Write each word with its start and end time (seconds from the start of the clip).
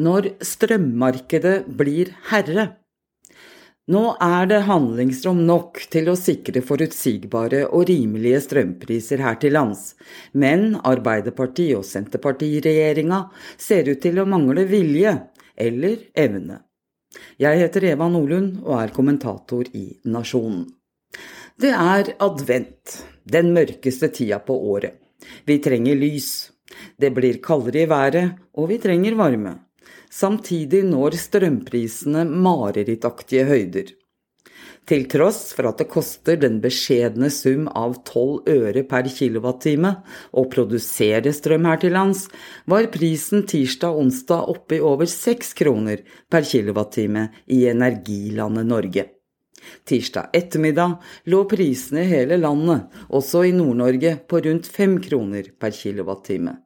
når 0.00 0.34
strømmarkedet 0.42 1.64
blir 1.78 2.10
herre. 2.30 2.72
Nå 3.84 4.14
er 4.22 4.46
det 4.48 4.62
handlingsrom 4.64 5.42
nok 5.44 5.82
til 5.92 6.08
å 6.08 6.16
sikre 6.16 6.62
forutsigbare 6.64 7.66
og 7.66 7.84
rimelige 7.90 8.40
strømpriser 8.46 9.20
her 9.20 9.36
til 9.42 9.52
lands, 9.58 9.92
men 10.32 10.78
Arbeiderparti- 10.80 11.74
og 11.76 11.84
Senterpartiregjeringa 11.84 13.26
ser 13.60 13.90
ut 13.90 14.00
til 14.00 14.22
å 14.22 14.28
mangle 14.28 14.64
vilje 14.70 15.12
eller 15.54 15.98
evne. 16.16 16.62
Jeg 17.38 17.60
heter 17.60 17.90
Eva 17.92 18.08
Nordlund 18.08 18.64
og 18.64 18.78
er 18.80 18.94
kommentator 18.96 19.68
i 19.76 19.84
Nasjonen. 20.08 20.64
Det 21.60 21.70
er 21.70 22.14
advent, 22.24 22.96
den 23.22 23.52
mørkeste 23.54 24.08
tida 24.16 24.40
på 24.42 24.56
året. 24.72 24.96
Vi 25.44 25.60
trenger 25.62 26.00
lys. 26.00 26.50
Det 26.98 27.12
blir 27.14 27.38
kaldere 27.44 27.84
i 27.84 27.90
været, 27.90 28.40
og 28.56 28.72
vi 28.72 28.80
trenger 28.82 29.14
varme. 29.20 29.58
Samtidig 30.14 30.84
når 30.86 31.16
strømprisene 31.18 32.22
marerittaktige 32.28 33.48
høyder. 33.48 33.88
Til 34.84 35.06
tross 35.08 35.54
for 35.56 35.70
at 35.70 35.80
det 35.80 35.88
koster 35.90 36.36
den 36.38 36.58
beskjedne 36.62 37.30
sum 37.32 37.64
av 37.72 37.96
12 38.04 38.52
øre 38.52 38.82
per 38.86 39.08
kilowattime 39.08 39.90
å 40.36 40.44
produsere 40.52 41.32
strøm 41.34 41.66
her 41.70 41.80
til 41.82 41.96
lands, 41.96 42.26
var 42.68 42.90
prisen 42.94 43.46
tirsdag-onsdag 43.48 44.52
oppe 44.54 44.78
i 44.78 44.84
over 44.92 45.08
6 45.10 45.54
kroner 45.58 46.04
per 46.30 46.46
kilowattime 46.46 47.26
i 47.56 47.64
energilandet 47.72 48.70
Norge. 48.70 49.08
Tirsdag 49.88 50.36
ettermiddag 50.36 50.98
lå 51.32 51.44
prisene 51.48 52.04
i 52.04 52.10
hele 52.12 52.36
landet, 52.38 52.86
også 53.08 53.46
i 53.48 53.54
Nord-Norge, 53.56 54.18
på 54.28 54.44
rundt 54.46 54.68
5 54.68 54.98
kroner 55.08 55.54
per 55.58 55.72
kilowattime, 55.74 56.58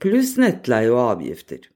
pluss 0.00 0.38
nettleie 0.40 0.88
og 0.88 1.04
avgifter. 1.04 1.68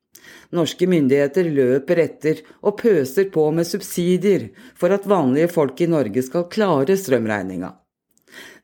Norske 0.52 0.86
myndigheter 0.90 1.48
løper 1.48 2.02
etter 2.04 2.42
og 2.60 2.76
pøser 2.82 3.30
på 3.32 3.46
med 3.56 3.68
subsidier 3.68 4.50
for 4.78 4.92
at 4.94 5.08
vanlige 5.08 5.48
folk 5.52 5.80
i 5.80 5.88
Norge 5.88 6.24
skal 6.26 6.48
klare 6.52 6.98
strømregninga. 7.00 7.72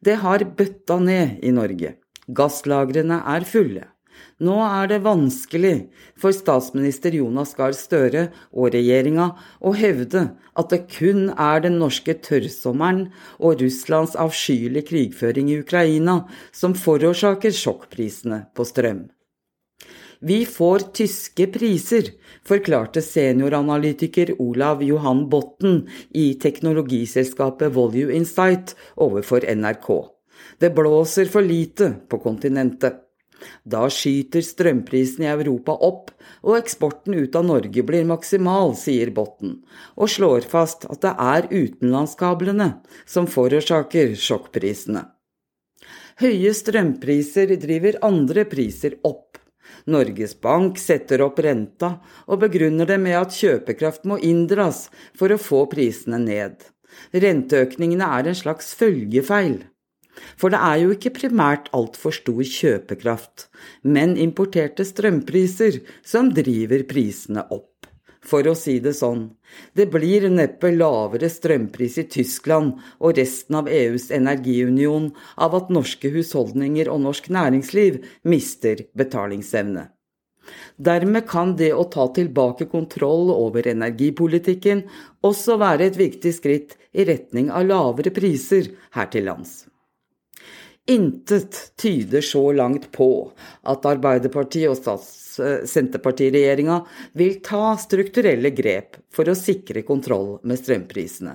Det 0.05 0.19
har 0.23 0.45
bøtta 0.59 0.99
ned 1.01 1.41
i 1.45 1.53
Norge. 1.55 1.97
Gasslagrene 2.29 3.23
er 3.25 3.47
fulle. 3.49 3.87
Nå 4.39 4.55
er 4.63 4.87
det 4.91 5.01
vanskelig 5.03 5.89
for 6.19 6.35
statsminister 6.35 7.15
Jonas 7.17 7.57
Gahr 7.59 7.75
Støre 7.75 8.29
og 8.53 8.71
regjeringa 8.75 9.33
å 9.59 9.73
hevde 9.75 10.25
at 10.59 10.71
det 10.75 10.85
kun 10.95 11.33
er 11.35 11.65
den 11.65 11.79
norske 11.83 12.15
tørrsommeren 12.23 13.09
og 13.39 13.63
Russlands 13.63 14.15
avskyelige 14.19 14.91
krigføring 14.93 15.51
i 15.51 15.61
Ukraina 15.65 16.21
som 16.55 16.77
forårsaker 16.79 17.55
sjokkprisene 17.55 18.45
på 18.55 18.67
strøm. 18.69 19.07
Vi 20.21 20.47
får 20.47 20.79
tyske 20.79 21.47
priser, 21.55 22.11
forklarte 22.47 23.03
senioranalytiker 23.03 24.35
Olav 24.43 24.83
Johan 24.83 25.29
Botten 25.31 25.85
i 26.11 26.33
teknologiselskapet 26.35 27.73
Volue 27.75 28.17
Insight 28.17 28.75
overfor 28.97 29.47
NRK. 29.47 29.91
Det 30.59 30.71
blåser 30.75 31.31
for 31.31 31.43
lite 31.43 31.93
på 32.11 32.19
kontinentet. 32.19 33.05
Da 33.63 33.85
skyter 33.87 34.43
strømprisen 34.43 35.23
i 35.23 35.31
Europa 35.31 35.77
opp, 35.87 36.11
og 36.43 36.57
eksporten 36.59 37.15
ut 37.15 37.37
av 37.39 37.47
Norge 37.47 37.85
blir 37.87 38.09
maksimal, 38.09 38.75
sier 38.75 39.13
Botten, 39.15 39.61
og 39.95 40.11
slår 40.11 40.49
fast 40.51 40.89
at 40.91 41.05
det 41.05 41.15
er 41.15 41.47
utenlandskablene 41.53 42.73
som 43.07 43.31
forårsaker 43.31 44.17
sjokkprisene. 44.19 45.05
Høye 46.19 46.51
strømpriser 46.51 47.55
driver 47.63 48.01
andre 48.03 48.43
priser 48.51 48.99
opp 49.07 49.28
Norges 49.89 50.35
Bank 50.41 50.79
setter 50.81 51.23
opp 51.25 51.41
renta 51.45 51.95
og 52.27 52.43
begrunner 52.45 52.89
det 52.89 52.99
med 53.03 53.17
at 53.19 53.37
kjøpekraft 53.37 54.05
må 54.09 54.19
inndras 54.25 54.87
for 55.19 55.33
å 55.33 55.41
få 55.41 55.65
prisene 55.73 56.21
ned. 56.23 56.61
Renteøkningene 57.13 58.07
er 58.19 58.31
en 58.31 58.39
slags 58.39 58.73
følgefeil. 58.79 59.63
For 60.39 60.51
det 60.51 60.59
er 60.59 60.81
jo 60.83 60.95
ikke 60.95 61.15
primært 61.15 61.69
altfor 61.77 62.15
stor 62.17 62.43
kjøpekraft, 62.43 63.47
men 63.87 64.17
importerte 64.19 64.87
strømpriser 64.87 65.79
som 66.03 66.33
driver 66.35 66.83
prisene 66.91 67.47
opp 67.55 67.78
for 68.25 68.47
å 68.49 68.55
si 68.59 68.79
det 68.85 68.95
sånn. 68.99 69.29
Det 69.77 69.89
blir 69.93 70.29
neppe 70.33 70.73
lavere 70.75 71.31
strømpris 71.33 71.99
i 72.03 72.07
Tyskland 72.11 72.81
og 72.99 73.19
resten 73.21 73.61
av 73.61 73.71
EUs 73.71 74.11
energiunion 74.15 75.13
av 75.37 75.55
at 75.59 75.71
norske 75.75 76.11
husholdninger 76.15 76.91
og 76.93 77.05
norsk 77.07 77.31
næringsliv 77.35 78.03
mister 78.29 78.85
betalingsevne. 78.99 79.89
Dermed 80.81 81.27
kan 81.29 81.55
det 81.61 81.75
å 81.77 81.85
ta 81.93 82.07
tilbake 82.17 82.69
kontroll 82.73 83.33
over 83.35 83.69
energipolitikken 83.69 84.87
også 85.27 85.59
være 85.61 85.91
et 85.91 85.99
viktig 86.01 86.33
skritt 86.37 86.79
i 86.93 87.05
retning 87.09 87.51
av 87.53 87.69
lavere 87.69 88.15
priser 88.15 88.73
her 88.97 89.11
til 89.13 89.29
lands. 89.29 89.68
Intet 90.89 91.77
tyder 91.77 92.21
så 92.21 92.53
langt 92.53 92.93
på 92.93 93.33
at 93.69 93.85
Arbeiderpartiet 93.85 94.89
og 94.89 95.03
Senterpartiregjeringa 95.69 96.79
vil 97.21 97.35
ta 97.45 97.75
strukturelle 97.77 98.49
grep 98.57 98.97
for 99.13 99.29
å 99.29 99.37
sikre 99.37 99.83
kontroll 99.85 100.39
med 100.49 100.57
strømprisene. 100.63 101.35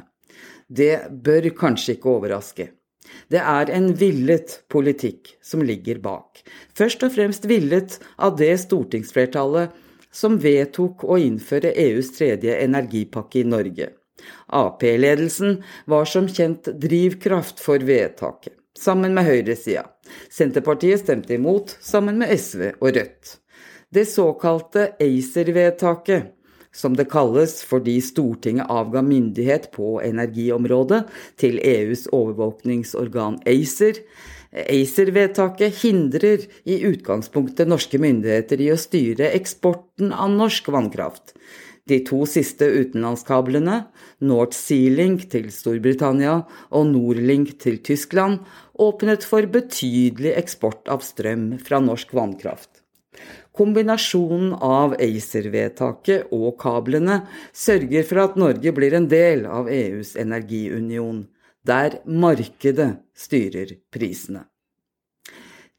Det 0.65 1.05
bør 1.27 1.51
kanskje 1.59 1.99
ikke 1.99 2.09
overraske. 2.15 2.67
Det 3.29 3.43
er 3.43 3.69
en 3.75 3.91
villet 3.99 4.55
politikk 4.73 5.35
som 5.45 5.61
ligger 5.61 6.01
bak. 6.01 6.41
Først 6.73 7.05
og 7.05 7.13
fremst 7.13 7.45
villet 7.45 7.99
av 8.17 8.39
det 8.41 8.55
stortingsflertallet 8.63 9.69
som 10.09 10.39
vedtok 10.41 11.05
å 11.05 11.19
innføre 11.21 11.75
EUs 11.85 12.09
tredje 12.17 12.57
energipakke 12.57 13.43
i 13.43 13.47
Norge. 13.53 13.91
Ap-ledelsen 14.49 15.61
var 15.85 16.09
som 16.09 16.25
kjent 16.25 16.73
drivkraft 16.81 17.61
for 17.61 17.85
vedtaket 17.85 18.57
sammen 18.79 19.13
med 19.15 19.27
høyresida. 19.27 19.85
Senterpartiet 20.33 21.03
stemte 21.03 21.35
imot, 21.37 21.77
sammen 21.81 22.19
med 22.21 22.33
SV 22.33 22.73
og 22.79 22.93
Rødt. 22.95 23.37
Det 23.93 24.07
såkalte 24.09 24.91
ACER-vedtaket, 25.01 26.31
som 26.73 26.95
det 26.97 27.05
kalles 27.11 27.59
fordi 27.69 27.99
Stortinget 28.01 28.71
avga 28.73 29.03
myndighet 29.05 29.69
på 29.75 29.99
energiområdet 30.01 31.03
til 31.37 31.59
EUs 31.61 32.07
overvåkningsorgan 32.09 33.37
ACER, 33.45 34.01
ACER-vedtaket 34.53 35.79
hindrer 35.81 36.43
i 36.69 36.79
utgangspunktet 36.85 37.69
norske 37.69 37.97
myndigheter 38.01 38.61
i 38.61 38.71
å 38.73 38.77
styre 38.77 39.31
eksporten 39.33 40.13
av 40.13 40.33
norsk 40.33 40.69
vannkraft. 40.73 41.33
De 41.89 41.97
to 42.07 42.21
siste 42.29 42.63
utenlandskablene, 42.63 43.81
North 44.23 44.55
Sea 44.55 44.91
Link 44.93 45.25
til 45.33 45.49
Storbritannia 45.51 46.37
og 46.71 46.85
Nordlink 46.93 47.57
til 47.59 47.81
Tyskland, 47.83 48.39
åpnet 48.79 49.27
for 49.27 49.43
betydelig 49.51 50.31
eksport 50.39 50.87
av 50.87 51.03
strøm 51.03 51.57
fra 51.59 51.81
norsk 51.83 52.15
vannkraft. 52.15 52.79
Kombinasjonen 53.53 54.55
av 54.63 54.95
ACER-vedtaket 55.03 56.31
og 56.33 56.55
kablene 56.63 57.19
sørger 57.51 58.07
for 58.07 58.23
at 58.23 58.39
Norge 58.39 58.73
blir 58.73 58.95
en 58.97 59.09
del 59.11 59.43
av 59.45 59.67
EUs 59.69 60.15
energiunion, 60.17 61.25
der 61.67 61.99
markedet 62.07 62.93
styrer 63.13 63.75
prisene. 63.93 64.47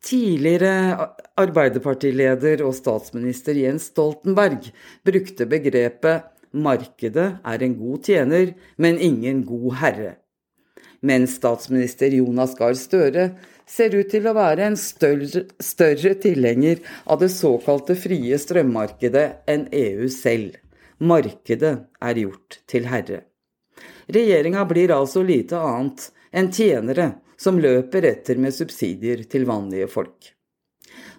Tidligere 0.04 1.06
Arbeiderpartileder 1.40 2.60
og 2.66 2.74
statsminister 2.76 3.56
Jens 3.56 3.88
Stoltenberg 3.88 4.66
brukte 5.06 5.46
begrepet 5.48 6.26
'markedet 6.52 7.38
er 7.40 7.62
en 7.64 7.76
god 7.78 8.02
tjener, 8.04 8.52
men 8.76 8.98
ingen 8.98 9.40
god 9.48 9.72
herre', 9.80 10.16
mens 11.00 11.38
statsminister 11.40 12.12
Jonas 12.12 12.54
Gahr 12.54 12.76
Støre 12.76 13.30
ser 13.66 13.96
ut 13.96 14.10
til 14.12 14.28
å 14.28 14.36
være 14.36 14.68
en 14.68 14.76
større, 14.76 15.46
større 15.58 16.14
tilhenger 16.20 16.84
av 17.06 17.24
det 17.24 17.32
såkalte 17.32 17.96
frie 17.96 18.36
strømmarkedet 18.38 19.26
enn 19.48 19.68
EU 19.72 20.08
selv. 20.12 20.60
Markedet 21.00 21.78
er 22.00 22.14
gjort 22.20 22.60
til 22.68 22.92
herre. 22.92 23.24
Regjeringa 24.12 24.68
blir 24.68 24.92
altså 24.92 25.24
lite 25.24 25.56
annet 25.56 26.10
enn 26.30 26.52
tjenere 26.52 27.14
som 27.40 27.58
løper 27.60 28.06
etter 28.10 28.40
med 28.40 28.54
subsidier 28.54 29.24
til 29.30 29.46
vanlige 29.48 29.88
folk. 29.90 30.34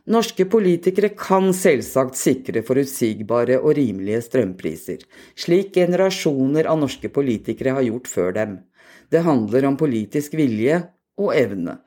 Norske 0.05 0.45
politikere 0.45 1.09
kan 1.17 1.49
selvsagt 1.57 2.17
sikre 2.19 2.61
forutsigbare 2.65 3.57
og 3.57 3.73
rimelige 3.79 4.21
strømpriser, 4.27 5.01
slik 5.33 5.71
generasjoner 5.73 6.69
av 6.69 6.77
norske 6.83 7.09
politikere 7.09 7.73
har 7.79 7.87
gjort 7.87 8.11
før 8.11 8.35
dem. 8.37 8.59
Det 9.09 9.23
handler 9.25 9.65
om 9.65 9.77
politisk 9.79 10.37
vilje 10.37 10.83
og 11.17 11.33
evne. 11.33 11.79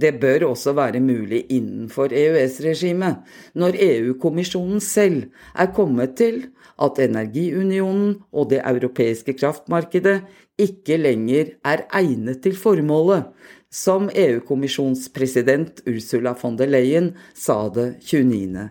Det 0.00 0.16
bør 0.20 0.48
også 0.50 0.74
være 0.76 1.00
mulig 1.00 1.44
innenfor 1.48 2.12
EØS-regimet, 2.12 3.22
når 3.54 3.78
EU-kommisjonen 3.86 4.80
selv 4.82 5.30
er 5.54 5.70
kommet 5.76 6.16
til 6.18 6.46
at 6.82 6.98
energiunionen 6.98 8.16
og 8.32 8.50
det 8.50 8.60
europeiske 8.64 9.36
kraftmarkedet 9.38 10.20
ikke 10.58 10.98
lenger 10.98 11.54
er 11.64 11.86
egnet 11.94 12.42
til 12.42 12.56
formålet, 12.58 13.30
som 13.70 14.10
EU-kommisjonspresident 14.10 15.82
Ursula 15.90 16.34
von 16.42 16.58
der 16.58 16.70
Leyen 16.70 17.14
sa 17.34 17.68
det 17.74 17.88
29. 18.02 18.70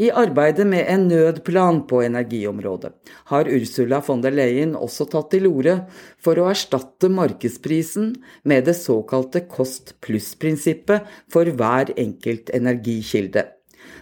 I 0.00 0.10
arbeidet 0.14 0.66
med 0.66 0.86
en 0.88 1.08
nødplan 1.10 1.82
på 1.90 2.02
energiområdet 2.06 2.92
har 3.32 3.50
Ursula 3.50 4.00
von 4.06 4.22
der 4.24 4.34
Leyen 4.34 4.76
også 4.78 5.06
tatt 5.10 5.30
til 5.34 5.48
orde 5.50 5.76
for 6.22 6.38
å 6.38 6.48
erstatte 6.52 7.10
markedsprisen 7.12 8.14
med 8.44 8.68
det 8.70 8.76
såkalte 8.78 9.44
kost 9.50 9.96
pluss-prinsippet 10.04 11.08
for 11.32 11.50
hver 11.58 11.92
enkelt 11.96 12.52
energikilde. 12.54 13.48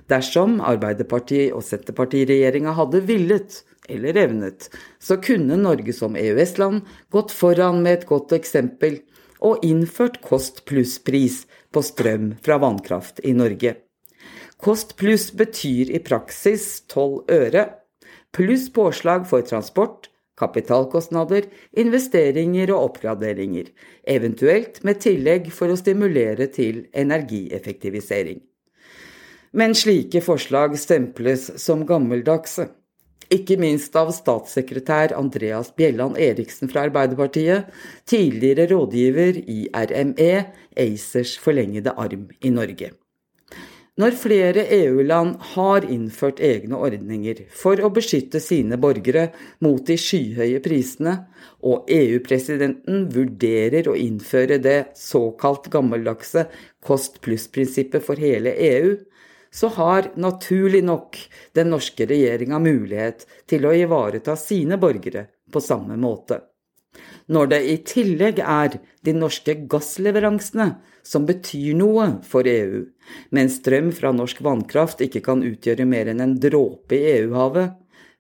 Dersom 0.09 0.61
Arbeiderpartiet- 0.65 1.53
og 1.53 1.65
Senterpartiregjeringa 1.67 2.73
hadde 2.77 3.03
villet, 3.09 3.63
eller 3.89 4.17
evnet, 4.21 4.69
så 5.01 5.17
kunne 5.17 5.57
Norge 5.57 5.93
som 5.97 6.17
EØS-land 6.17 6.85
gått 7.13 7.33
foran 7.33 7.83
med 7.83 7.99
et 7.99 8.09
godt 8.09 8.35
eksempel 8.37 9.01
og 9.45 9.65
innført 9.65 10.21
kost 10.25 10.65
pluss-pris 10.69 11.45
på 11.73 11.85
strøm 11.85 12.33
fra 12.45 12.59
vannkraft 12.61 13.23
i 13.25 13.35
Norge. 13.37 13.77
Kost 14.59 14.97
pluss 14.99 15.31
betyr 15.39 15.91
i 15.95 16.01
praksis 16.03 16.81
12 16.91 17.31
øre, 17.31 17.65
pluss 18.35 18.67
påslag 18.75 19.29
for 19.31 19.47
transport, 19.47 20.09
kapitalkostnader, 20.39 21.47
investeringer 21.79 22.73
og 22.75 22.89
oppgraderinger, 22.89 23.71
eventuelt 24.03 24.83
med 24.87 24.99
tillegg 25.05 25.49
for 25.55 25.71
å 25.71 25.79
stimulere 25.79 26.51
til 26.55 26.85
energieffektivisering. 26.91 28.43
Men 29.55 29.79
slike 29.79 30.21
forslag 30.27 30.75
stemples 30.79 31.49
som 31.63 31.87
gammeldagse. 31.87 32.69
Ikke 33.33 33.59
minst 33.61 33.95
av 33.97 34.11
statssekretær 34.17 35.15
Andreas 35.17 35.71
Bjelland 35.77 36.19
Eriksen 36.19 36.71
fra 36.73 36.87
Arbeiderpartiet, 36.89 37.69
tidligere 38.09 38.71
rådgiver 38.73 39.43
i 39.45 39.67
RME, 39.71 40.33
ACERs 40.75 41.37
forlengede 41.43 41.95
arm 41.95 42.31
i 42.41 42.51
Norge. 42.51 42.97
Når 43.99 44.15
flere 44.15 44.63
EU-land 44.77 45.33
har 45.57 45.83
innført 45.91 46.39
egne 46.45 46.79
ordninger 46.79 47.41
for 47.51 47.81
å 47.83 47.89
beskytte 47.91 48.39
sine 48.39 48.77
borgere 48.79 49.25
mot 49.65 49.83
de 49.89 49.97
skyhøye 49.99 50.61
prisene, 50.63 51.17
og 51.67 51.91
EU-presidenten 51.91 53.09
vurderer 53.11 53.91
å 53.91 53.97
innføre 53.99 54.61
det 54.63 54.93
såkalt 54.95 55.67
gammeldagse 55.73 56.47
kost 56.79 57.19
pluss-prinsippet 57.27 58.07
for 58.07 58.23
hele 58.23 58.53
EU, 58.69 58.93
så 59.51 59.73
har 59.81 60.13
naturlig 60.15 60.85
nok 60.87 61.19
den 61.59 61.73
norske 61.75 62.07
regjeringa 62.07 62.63
mulighet 62.63 63.27
til 63.51 63.67
å 63.67 63.75
ivareta 63.75 64.39
sine 64.39 64.79
borgere 64.79 65.27
på 65.51 65.65
samme 65.65 65.99
måte. 65.99 66.39
Når 67.29 67.51
det 67.53 67.59
i 67.69 67.77
tillegg 67.85 68.39
er 68.41 68.79
de 69.05 69.13
norske 69.13 69.55
gassleveransene 69.69 70.71
som 71.05 71.27
betyr 71.29 71.77
noe 71.77 72.07
for 72.25 72.49
EU, 72.49 72.87
mens 73.37 73.59
strøm 73.61 73.91
fra 73.97 74.15
norsk 74.17 74.41
vannkraft 74.45 75.05
ikke 75.05 75.23
kan 75.27 75.45
utgjøre 75.45 75.85
mer 75.89 76.09
enn 76.13 76.25
en 76.25 76.37
dråpe 76.41 76.97
i 76.97 77.05
EU-havet, 77.19 77.77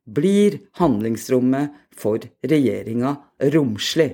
blir 0.08 0.60
handlingsrommet 0.80 1.74
for 1.96 2.20
regjeringa 2.44 3.16
romslig. 3.54 4.12